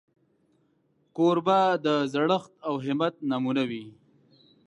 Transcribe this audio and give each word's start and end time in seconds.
کوربه 1.15 1.59
د 1.85 1.87
زړښت 2.13 2.53
او 2.67 2.73
همت 2.85 3.13
نمونه 3.29 3.63
وي. 3.69 3.85